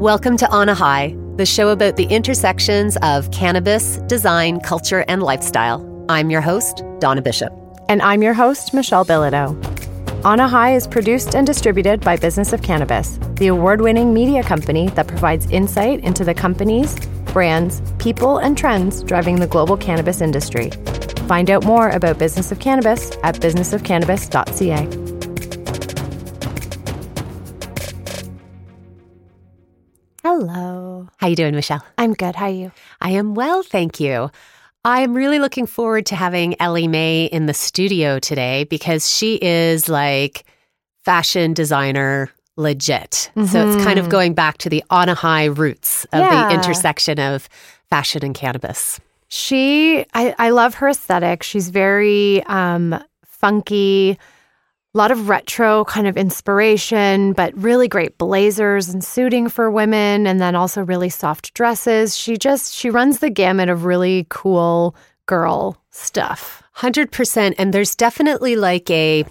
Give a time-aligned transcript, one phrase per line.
[0.00, 5.22] Welcome to On a High, the show about the intersections of cannabis, design, culture, and
[5.22, 6.04] lifestyle.
[6.10, 7.50] I'm your host, Donna Bishop.
[7.88, 9.56] And I'm your host, Michelle Bilodeau.
[10.22, 14.42] On a High is produced and distributed by Business of Cannabis, the award winning media
[14.42, 16.94] company that provides insight into the companies,
[17.32, 20.68] brands, people, and trends driving the global cannabis industry.
[21.26, 25.05] Find out more about Business of Cannabis at businessofcannabis.ca.
[30.38, 31.08] Hello.
[31.16, 31.82] How you doing, Michelle?
[31.96, 32.36] I'm good.
[32.36, 32.70] How are you?
[33.00, 34.30] I am well, thank you.
[34.84, 39.88] I'm really looking forward to having Ellie Mae in the studio today because she is
[39.88, 40.44] like
[41.06, 43.30] fashion designer legit.
[43.34, 43.46] Mm-hmm.
[43.46, 44.10] So it's kind of mm-hmm.
[44.10, 46.48] going back to the on a high roots of yeah.
[46.48, 47.48] the intersection of
[47.88, 49.00] fashion and cannabis.
[49.28, 51.44] She, I, I love her aesthetic.
[51.44, 54.18] She's very um, funky
[54.96, 60.26] a lot of retro kind of inspiration, but really great blazers and suiting for women,
[60.26, 62.16] and then also really soft dresses.
[62.16, 66.62] She just she runs the gamut of really cool girl stuff.
[66.76, 69.24] 100% and there's definitely like a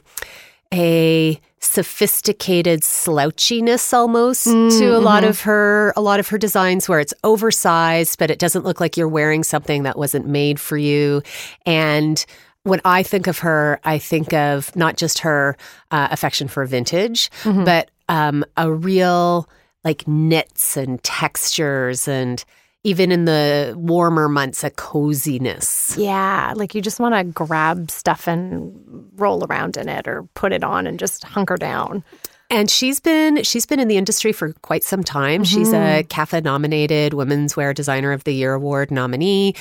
[0.72, 5.30] a sophisticated slouchiness almost mm, to a lot mm-hmm.
[5.30, 8.97] of her a lot of her designs where it's oversized but it doesn't look like
[8.97, 11.23] you're wearing something that wasn't made for you
[11.66, 12.25] and
[12.66, 15.56] when I think of her, I think of not just her
[15.92, 17.64] uh, affection for vintage, mm-hmm.
[17.64, 19.48] but um, a real
[19.84, 22.44] like knits and textures and
[22.84, 25.96] even in the warmer months, a coziness.
[25.98, 28.74] Yeah, like you just want to grab stuff and
[29.16, 32.04] roll around in it or put it on and just hunker down.
[32.50, 35.44] And she's been she's been in the industry for quite some time.
[35.44, 35.56] Mm-hmm.
[35.56, 39.56] She's a CAFA nominated Women's Wear Designer of the Year award nominee.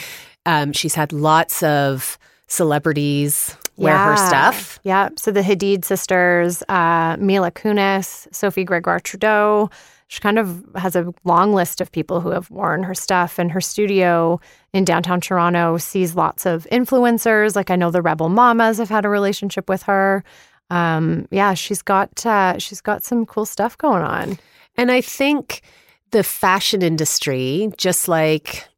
[0.47, 4.11] Um, she's had lots of celebrities wear yeah.
[4.11, 4.78] her stuff.
[4.84, 5.09] Yeah.
[5.17, 9.70] So the Hadid sisters, uh, Mila Kunis, Sophie Gregoire Trudeau.
[10.09, 13.39] She kind of has a long list of people who have worn her stuff.
[13.39, 14.41] And her studio
[14.73, 17.56] in downtown Toronto sees lots of influencers.
[17.56, 20.23] Like I know the Rebel Mamas have had a relationship with her.
[20.70, 24.39] Um, yeah, she's got uh, she's got some cool stuff going on.
[24.77, 25.63] And I think
[26.11, 28.69] the fashion industry, just like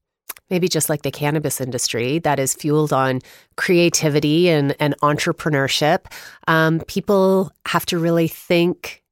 [0.50, 3.20] maybe just like the cannabis industry that is fueled on
[3.56, 6.06] creativity and, and entrepreneurship,
[6.46, 9.02] um, people have to really think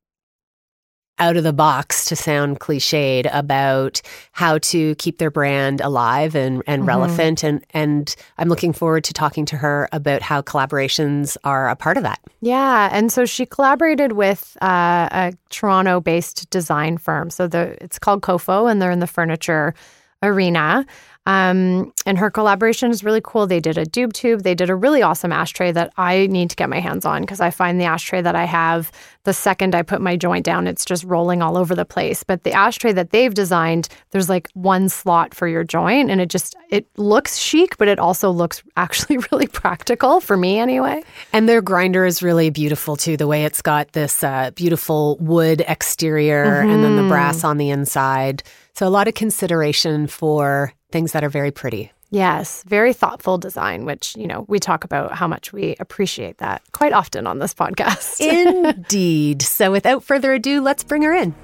[1.19, 4.03] out of the box to sound cliched about
[4.33, 6.89] how to keep their brand alive and, and mm-hmm.
[6.89, 11.77] relevant and and I'm looking forward to talking to her about how collaborations are a
[11.77, 12.21] part of that.
[12.41, 17.31] Yeah, and so she collaborated with uh, a Toronto-based design firm.
[17.31, 19.75] So the it's called Kofo and they're in the furniture
[20.23, 20.84] arena.
[21.27, 23.47] Um, and her collaboration is really cool.
[23.47, 24.43] They did a doob tube.
[24.43, 27.41] They did a really awesome ashtray that I need to get my hands on because
[27.41, 28.93] I find the ashtray that I have,
[29.25, 32.23] the second I put my joint down, it's just rolling all over the place.
[32.23, 36.29] But the ashtray that they've designed, there's like one slot for your joint, and it
[36.29, 41.03] just it looks chic, but it also looks actually really practical for me anyway.
[41.33, 43.17] And their grinder is really beautiful too.
[43.17, 46.71] The way it's got this uh, beautiful wood exterior mm-hmm.
[46.71, 47.47] and then the brass mm-hmm.
[47.47, 48.43] on the inside.
[48.75, 51.91] So a lot of consideration for things that are very pretty.
[52.10, 56.62] Yes, very thoughtful design, which, you know, we talk about how much we appreciate that
[56.71, 58.21] quite often on this podcast.
[58.65, 59.43] Indeed.
[59.43, 61.34] So without further ado, let's bring her in.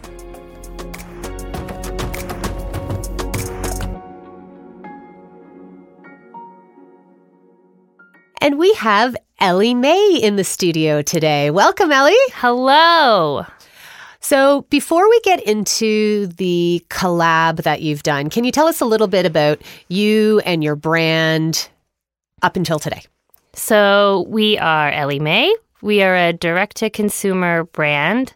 [8.40, 11.50] And we have Ellie Mae in the studio today.
[11.50, 12.14] Welcome, Ellie.
[12.34, 13.44] Hello.
[14.20, 18.84] So, before we get into the collab that you've done, can you tell us a
[18.84, 21.70] little bit about you and your brand
[22.42, 23.03] up until today?
[23.54, 25.53] So, we are Ellie Mae.
[25.80, 28.34] We are a direct to consumer brand.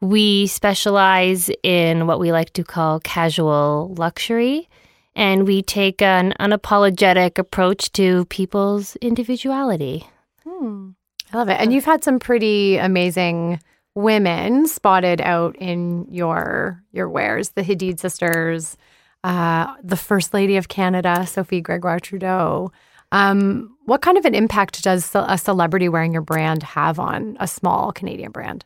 [0.00, 4.68] We specialize in what we like to call casual luxury,
[5.14, 10.08] and we take an unapologetic approach to people's individuality.
[10.42, 10.90] Hmm.
[11.32, 11.60] I love it.
[11.60, 13.60] And you've had some pretty amazing
[13.94, 18.76] women spotted out in your your wares the hadid sisters
[19.24, 22.70] uh, the first lady of canada sophie gregoire trudeau
[23.12, 27.46] um, what kind of an impact does a celebrity wearing your brand have on a
[27.46, 28.64] small canadian brand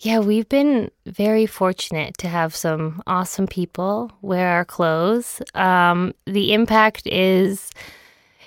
[0.00, 6.52] yeah we've been very fortunate to have some awesome people wear our clothes um, the
[6.52, 7.70] impact is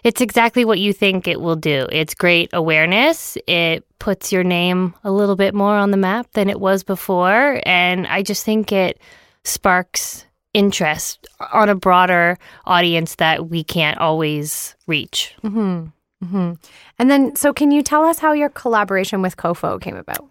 [0.04, 1.88] it's exactly what you think it will do.
[1.92, 3.38] It's great awareness.
[3.48, 7.62] It puts your name a little bit more on the map than it was before.
[7.68, 9.00] And I just think it
[9.44, 10.26] sparks
[10.56, 15.36] interest on a broader audience that we can't always reach.
[15.44, 15.86] Mm-hmm.
[16.26, 16.54] Mm-hmm.
[16.98, 20.28] And then, so can you tell us how your collaboration with Kofo came about?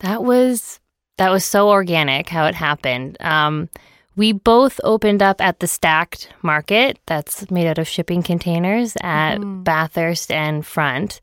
[0.00, 0.80] That was
[1.18, 3.18] that was so organic how it happened.
[3.20, 3.68] Um,
[4.16, 9.38] we both opened up at the Stackt Market, that's made out of shipping containers at
[9.38, 11.20] Bathurst and Front.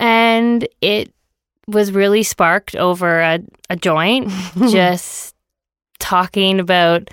[0.00, 1.12] And it
[1.68, 3.38] was really sparked over a,
[3.68, 4.30] a joint,
[4.70, 5.36] just
[5.98, 7.10] talking about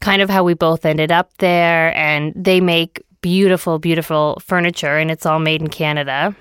[0.00, 1.96] kind of how we both ended up there.
[1.96, 6.36] And they make beautiful, beautiful furniture, and it's all made in Canada.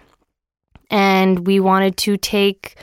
[0.91, 2.75] And we wanted to take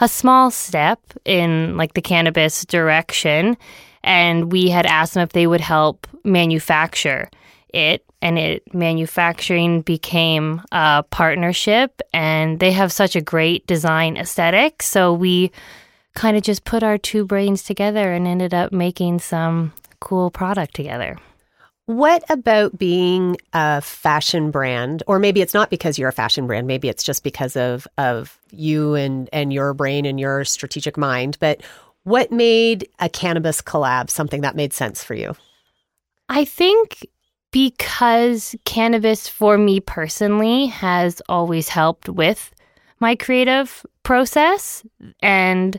[0.00, 3.56] a small step in like the cannabis direction.
[4.02, 7.30] And we had asked them if they would help manufacture
[7.72, 14.82] it and it manufacturing became a partnership and they have such a great design aesthetic
[14.82, 15.50] so we
[16.14, 20.74] kind of just put our two brains together and ended up making some cool product
[20.74, 21.16] together
[21.86, 26.66] What about being a fashion brand, or maybe it's not because you're a fashion brand,
[26.66, 31.38] maybe it's just because of of you and and your brain and your strategic mind.
[31.40, 31.62] But
[32.04, 35.34] what made a cannabis collab something that made sense for you?
[36.28, 37.06] I think
[37.50, 42.52] because cannabis for me personally has always helped with
[43.00, 44.84] my creative process
[45.20, 45.78] and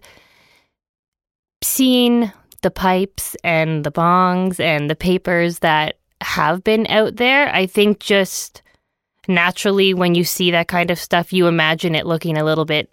[1.63, 2.31] seeing
[2.61, 7.99] the pipes and the bongs and the papers that have been out there, I think
[7.99, 8.61] just
[9.27, 12.89] naturally when you see that kind of stuff, you imagine it looking a little bit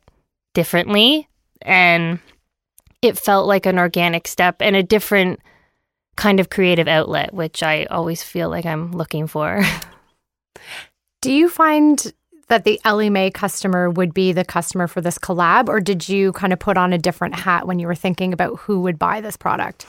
[0.55, 1.29] differently.
[1.62, 2.19] And
[3.02, 5.40] it felt like an organic step and a different
[6.16, 9.62] kind of creative outlet, which I always feel like I'm looking for.
[11.22, 12.12] Do you find
[12.48, 16.32] that the Ellie Mae customer would be the customer for this collab, or did you
[16.32, 19.20] kind of put on a different hat when you were thinking about who would buy
[19.20, 19.84] this product?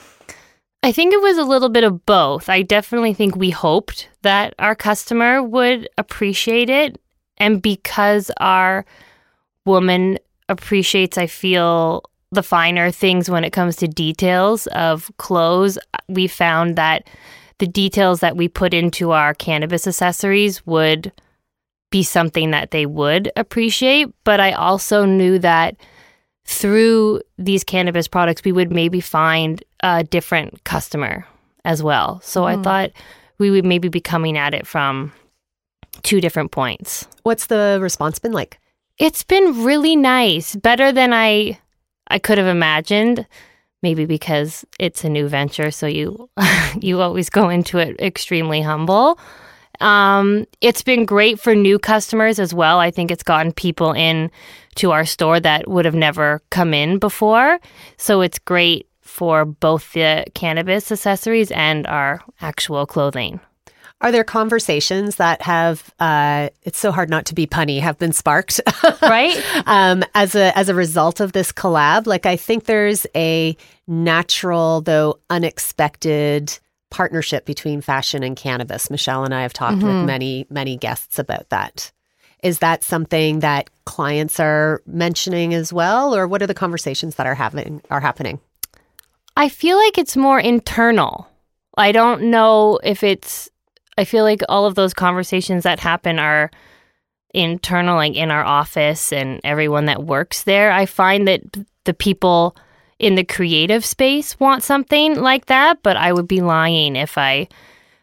[0.82, 2.48] I think it was a little bit of both.
[2.48, 7.00] I definitely think we hoped that our customer would appreciate it.
[7.36, 8.84] And because our
[9.64, 15.78] woman appreciates, I feel, the finer things when it comes to details of clothes,
[16.08, 17.08] we found that
[17.58, 21.12] the details that we put into our cannabis accessories would
[21.90, 24.08] be something that they would appreciate.
[24.24, 25.76] But I also knew that
[26.44, 31.26] through these cannabis products, we would maybe find a different customer
[31.64, 32.20] as well.
[32.22, 32.62] So I hmm.
[32.62, 32.90] thought
[33.38, 35.12] we would maybe be coming at it from
[36.02, 37.06] two different points.
[37.22, 38.58] What's the response been like?
[38.98, 41.58] It's been really nice, better than I
[42.08, 43.26] I could have imagined.
[43.82, 46.28] Maybe because it's a new venture, so you
[46.80, 49.18] you always go into it extremely humble.
[49.80, 52.80] Um, it's been great for new customers as well.
[52.80, 54.30] I think it's gotten people in
[54.76, 57.60] to our store that would have never come in before.
[57.96, 63.40] So it's great for both the cannabis accessories and our actual clothing.
[64.00, 65.92] Are there conversations that have?
[65.98, 67.80] Uh, it's so hard not to be punny.
[67.80, 68.60] Have been sparked,
[69.02, 69.36] Right?
[69.66, 72.06] um, as a as a result of this collab.
[72.06, 73.56] Like I think there's a
[73.88, 76.58] natural though unexpected
[76.90, 78.90] partnership between fashion and cannabis.
[78.90, 81.90] Michelle and I have talked with many many guests about that.
[82.42, 87.26] Is that something that clients are mentioning as well, or what are the conversations that
[87.26, 88.38] are having are happening?
[89.36, 91.28] I feel like it's more internal.
[91.76, 93.48] I don't know if it's,
[93.98, 96.52] I feel like all of those conversations that happen are
[97.34, 100.70] internal, like in our office and everyone that works there.
[100.70, 101.42] I find that
[101.84, 102.56] the people
[103.00, 107.48] in the creative space want something like that, but I would be lying if I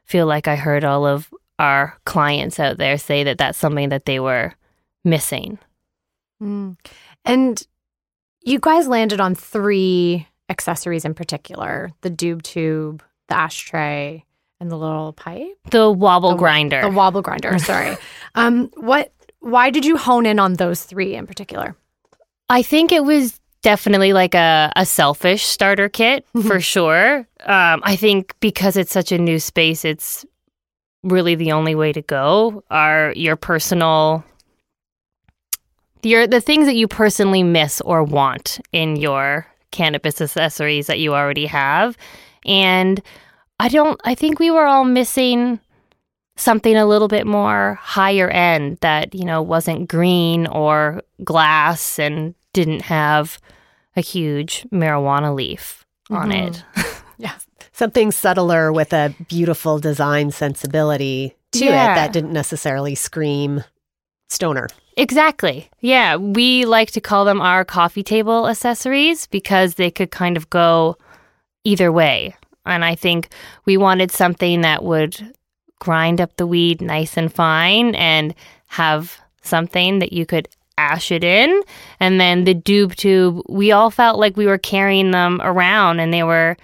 [0.04, 4.06] feel like I heard all of our clients out there say that that's something that
[4.06, 4.54] they were
[5.06, 5.58] missing.
[6.44, 6.76] Mm.
[7.24, 7.66] And
[8.42, 14.26] you guys landed on three accessories in particular the doob tube, the ashtray,
[14.60, 15.58] and the little pipe.
[15.72, 16.82] The wobble The- grinder.
[16.82, 17.98] The wobble grinder, sorry.
[18.36, 21.76] um, what why did you hone in on those three in particular?
[22.50, 27.28] I think it was definitely like a, a selfish starter kit for sure.
[27.46, 30.26] Um, I think because it's such a new space, it's
[31.04, 34.24] really the only way to go are your personal
[36.04, 41.14] your the things that you personally miss or want in your cannabis accessories that you
[41.14, 41.98] already have.
[42.46, 43.02] And
[43.60, 45.60] I don't I think we were all missing
[46.38, 52.36] something a little bit more higher end that, you know, wasn't green or glass and
[52.54, 53.40] didn't have
[53.96, 56.48] a huge marijuana leaf on mm-hmm.
[56.48, 56.64] it.
[57.18, 57.48] Yes.
[57.72, 61.94] Something subtler with a beautiful design sensibility to Yeah.
[61.94, 63.64] it that didn't necessarily scream
[64.28, 64.68] stoner.
[64.98, 65.70] Exactly.
[65.80, 70.50] Yeah, we like to call them our coffee table accessories because they could kind of
[70.50, 70.98] go
[71.64, 72.36] either way.
[72.66, 73.30] And I think
[73.66, 75.34] we wanted something that would
[75.80, 78.34] grind up the weed nice and fine and
[78.68, 81.62] have something that you could ash it in.
[82.00, 86.14] And then the doob tube, we all felt like we were carrying them around and
[86.14, 86.58] they were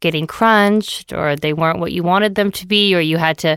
[0.00, 3.56] getting crunched or they weren't what you wanted them to be or you had to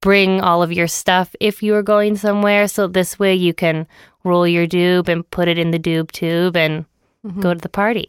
[0.00, 2.68] bring all of your stuff if you were going somewhere.
[2.68, 3.86] So this way you can
[4.22, 6.84] roll your dube and put it in the dube tube and
[7.24, 7.40] mm-hmm.
[7.40, 8.08] go to the party.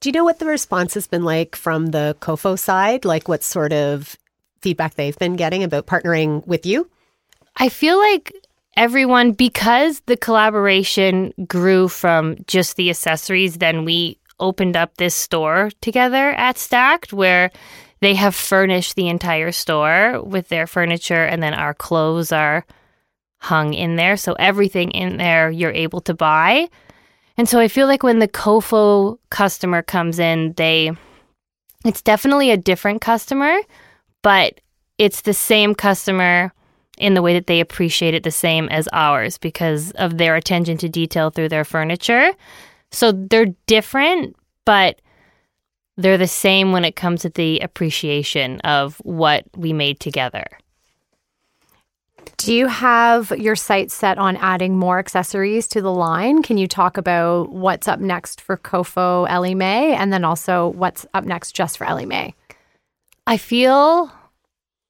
[0.00, 3.04] Do you know what the response has been like from the Kofo side?
[3.04, 4.16] Like what sort of
[4.60, 6.88] feedback they've been getting about partnering with you?
[7.56, 8.32] I feel like
[8.76, 15.70] everyone, because the collaboration grew from just the accessories, then we opened up this store
[15.80, 17.50] together at Stackt where
[18.00, 22.64] they have furnished the entire store with their furniture and then our clothes are
[23.38, 24.16] hung in there.
[24.16, 26.68] So everything in there you're able to buy.
[27.38, 30.90] And so I feel like when the Kofo customer comes in, they
[31.84, 33.56] it's definitely a different customer,
[34.22, 34.60] but
[34.98, 36.52] it's the same customer
[36.98, 40.76] in the way that they appreciate it the same as ours because of their attention
[40.78, 42.32] to detail through their furniture.
[42.90, 45.00] So they're different, but
[45.96, 50.46] they're the same when it comes to the appreciation of what we made together.
[52.36, 56.42] Do you have your sights set on adding more accessories to the line?
[56.42, 61.06] Can you talk about what's up next for Kofo Ellie Mae and then also what's
[61.14, 62.34] up next just for Ellie Mae?
[63.26, 64.12] I feel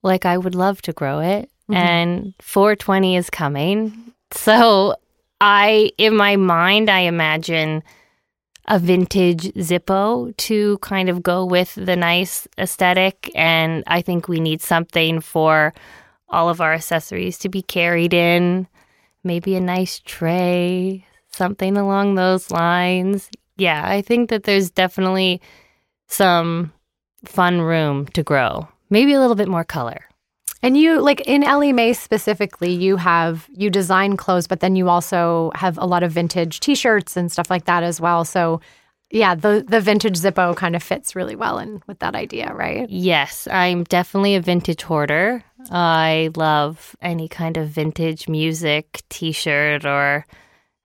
[0.03, 1.73] like I would love to grow it mm-hmm.
[1.73, 4.13] and 420 is coming.
[4.31, 4.95] So
[5.41, 7.83] I in my mind I imagine
[8.67, 14.39] a vintage Zippo to kind of go with the nice aesthetic and I think we
[14.39, 15.73] need something for
[16.29, 18.67] all of our accessories to be carried in,
[19.23, 23.29] maybe a nice tray, something along those lines.
[23.57, 25.41] Yeah, I think that there's definitely
[26.07, 26.71] some
[27.25, 28.67] fun room to grow.
[28.89, 30.05] Maybe a little bit more color.
[30.61, 34.89] And you like in Ellie Mae specifically, you have you design clothes, but then you
[34.89, 38.25] also have a lot of vintage t-shirts and stuff like that as well.
[38.25, 38.59] So
[39.09, 42.89] yeah, the the vintage Zippo kind of fits really well in with that idea, right?
[42.89, 45.43] Yes, I'm definitely a vintage hoarder.
[45.69, 50.25] I love any kind of vintage music, t-shirt or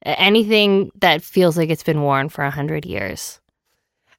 [0.05, 3.41] anything that feels like it's been worn for a hundred years.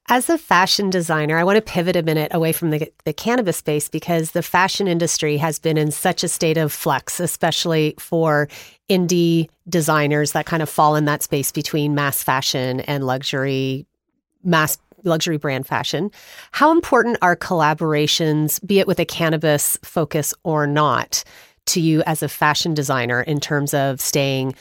[0.08, 3.56] As a fashion designer, I want to pivot a minute away from the, the cannabis
[3.56, 8.48] space because the fashion industry has been in such a state of flux, especially for
[8.88, 13.84] indie designers that kind of fall in that space between mass fashion and luxury
[14.44, 16.10] mass luxury brand fashion.
[16.52, 21.24] How important are collaborations, be it with a cannabis focus or not,
[21.66, 24.54] to you as a fashion designer in terms of staying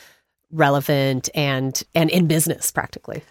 [0.51, 3.23] relevant and and in business practically?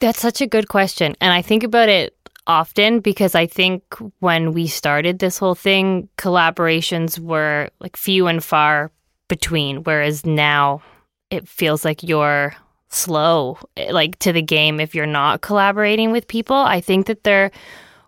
[0.00, 1.14] That's such a good question.
[1.20, 3.82] And I think about it often because I think
[4.18, 8.90] when we started this whole thing, collaborations were like few and far
[9.28, 10.82] between, whereas now
[11.30, 12.54] it feels like you're
[12.94, 16.56] slow eh, like to the game if you're not collaborating with people.
[16.56, 17.50] I think that they're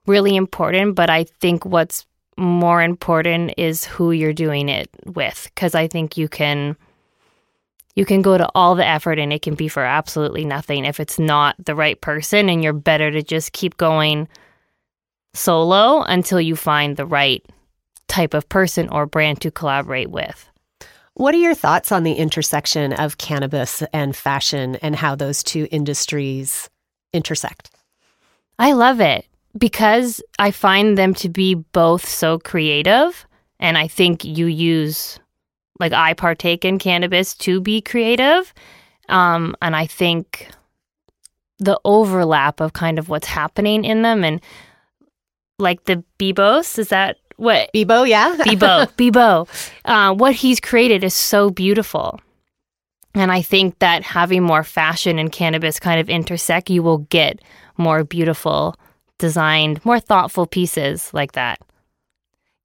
[0.07, 5.75] really important, but I think what's more important is who you're doing it with cuz
[5.75, 6.77] I think you can
[7.95, 10.99] you can go to all the effort and it can be for absolutely nothing if
[10.99, 14.29] it's not the right person and you're better to just keep going
[15.33, 17.45] solo until you find the right
[18.09, 20.51] type of person or brand to collaborate with.
[21.15, 25.69] What are your thoughts on the intersection of cannabis and fashion and how those two
[25.71, 26.69] industries
[27.13, 27.71] intersect?
[28.59, 29.25] I love it
[29.57, 33.27] because I find them to be both so creative.
[33.61, 35.21] And I think you use,
[35.79, 38.53] like, I partake in cannabis to be creative.
[39.09, 40.49] Um, and I think
[41.61, 44.41] the overlap of kind of what's happening in them and
[45.61, 49.71] like the Beboes, is that what Beboe, yeah, Beboe, Beboe.
[49.85, 52.21] Uh, what he's created is so beautiful,
[53.15, 57.41] and I think that having more fashion and cannabis kind of intersect, you will get
[57.77, 58.77] more beautiful,
[59.19, 61.61] designed, more thoughtful pieces like that.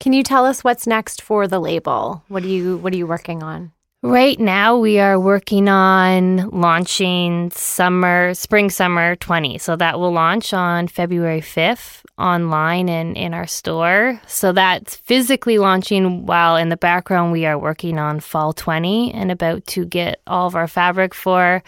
[0.00, 2.24] Can you tell us what's next for the label?
[2.28, 3.72] What are you What are you working on?
[4.02, 9.58] Right now, we are working on launching summer, spring, summer 20.
[9.58, 14.18] So that will launch on February 5th online and in our store.
[14.26, 19.30] So that's physically launching while in the background, we are working on fall 20 and
[19.30, 21.62] about to get all of our fabric for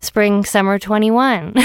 [0.00, 1.52] spring, summer 21.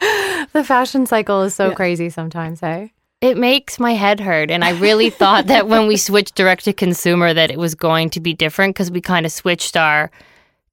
[0.52, 1.74] the fashion cycle is so yeah.
[1.74, 2.92] crazy sometimes, hey?
[3.20, 4.50] It makes my head hurt.
[4.50, 8.10] And I really thought that when we switched direct to consumer that it was going
[8.10, 10.10] to be different because we kind of switched our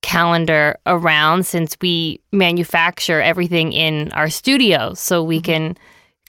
[0.02, 5.46] calendar around since we manufacture everything in our studio so we mm-hmm.
[5.46, 5.78] can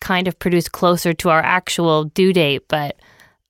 [0.00, 2.66] kind of produce closer to our actual due date.
[2.68, 2.96] But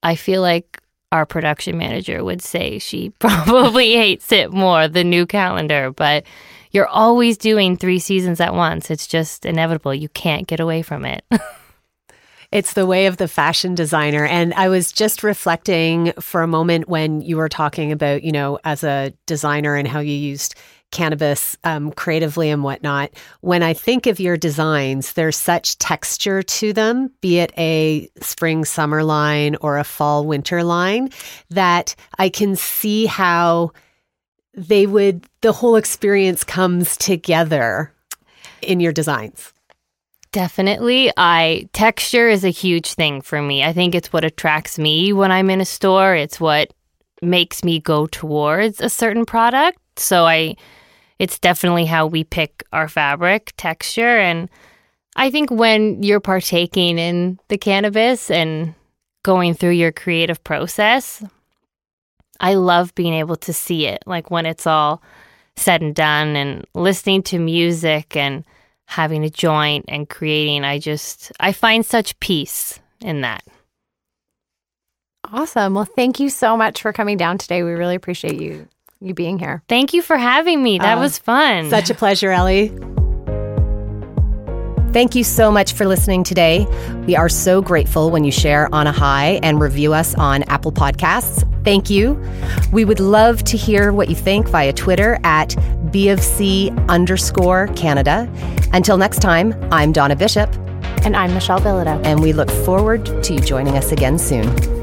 [0.03, 0.81] I feel like
[1.13, 5.91] our production manager would say she probably hates it more, the new calendar.
[5.91, 6.25] But
[6.71, 8.91] you're always doing three seasons at once.
[8.91, 9.93] It's just inevitable.
[9.93, 11.23] You can't get away from it.
[12.57, 14.25] It's the way of the fashion designer.
[14.25, 18.57] And I was just reflecting for a moment when you were talking about, you know,
[18.63, 20.55] as a designer and how you used
[20.89, 23.11] cannabis um, creatively and whatnot.
[23.41, 28.65] When I think of your designs, there's such texture to them, be it a spring
[28.65, 31.11] summer line or a fall winter line,
[31.51, 33.71] that I can see how
[34.55, 37.93] they would, the whole experience comes together
[38.63, 39.53] in your designs.
[40.37, 41.11] Definitely.
[41.17, 43.63] I texture is a huge thing for me.
[43.63, 46.13] I think it's what attracts me when I'm in a store.
[46.13, 46.71] It's what
[47.23, 49.79] makes me go towards a certain product.
[49.95, 50.55] So I
[51.17, 54.47] it's definitely how we pick our fabric texture and
[55.15, 58.75] I think when you're partaking in the cannabis and
[59.23, 61.23] going through your creative process,
[62.39, 65.01] I love being able to see it like when it's all
[65.55, 68.45] said and done and listening to music and
[68.87, 70.63] having a joint and creating.
[70.63, 73.43] I just, I find such peace in that.
[75.31, 75.75] Awesome.
[75.75, 77.61] Well, thank you so much for coming down today.
[77.63, 78.67] We really appreciate you
[78.99, 79.61] you being here.
[79.67, 80.79] Thank you for having me.
[80.79, 81.69] That uh, was fun.
[81.69, 82.73] Such a pleasure, Ellie.
[84.97, 86.65] Thank you so much for listening today.
[87.05, 90.71] We are so grateful when you share on a high and review us on Apple
[90.71, 91.43] Podcasts.
[91.63, 92.19] Thank you.
[92.71, 95.49] We would love to hear what you think via Twitter at
[95.91, 98.27] BFC underscore Canada.
[98.73, 100.51] Until next time, I'm Donna Bishop.
[101.05, 102.03] And I'm Michelle Bilodeau.
[102.03, 104.76] And we look forward to you joining us again soon.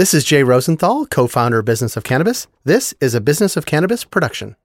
[0.00, 2.46] This is Jay Rosenthal, co founder of Business of Cannabis.
[2.64, 4.56] This is a Business of Cannabis production.